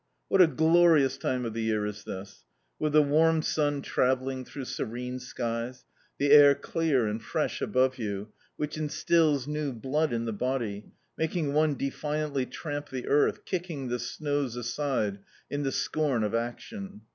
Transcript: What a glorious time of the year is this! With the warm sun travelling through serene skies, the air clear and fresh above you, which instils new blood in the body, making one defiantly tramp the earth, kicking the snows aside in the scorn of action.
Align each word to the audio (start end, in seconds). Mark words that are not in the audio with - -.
What 0.29 0.41
a 0.41 0.47
glorious 0.47 1.15
time 1.19 1.45
of 1.45 1.53
the 1.53 1.61
year 1.61 1.85
is 1.85 2.03
this! 2.05 2.43
With 2.79 2.93
the 2.93 3.03
warm 3.03 3.43
sun 3.43 3.83
travelling 3.83 4.43
through 4.45 4.65
serene 4.65 5.19
skies, 5.19 5.85
the 6.17 6.31
air 6.31 6.55
clear 6.55 7.05
and 7.05 7.21
fresh 7.21 7.61
above 7.61 7.99
you, 7.99 8.29
which 8.57 8.79
instils 8.79 9.47
new 9.47 9.71
blood 9.71 10.11
in 10.11 10.25
the 10.25 10.33
body, 10.33 10.85
making 11.19 11.53
one 11.53 11.75
defiantly 11.75 12.47
tramp 12.47 12.89
the 12.89 13.05
earth, 13.07 13.45
kicking 13.45 13.89
the 13.89 13.99
snows 13.99 14.55
aside 14.55 15.19
in 15.51 15.61
the 15.61 15.71
scorn 15.71 16.23
of 16.23 16.33
action. 16.33 17.01